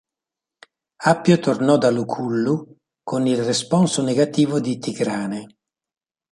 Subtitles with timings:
[1.03, 5.57] Appio tornò da Lucullo, con il responso negativo di Tigrane.